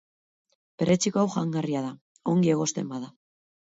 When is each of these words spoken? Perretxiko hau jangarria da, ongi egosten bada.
Perretxiko 0.83 1.21
hau 1.23 1.27
jangarria 1.35 1.83
da, 1.85 1.93
ongi 2.35 2.53
egosten 2.57 2.91
bada. 2.95 3.13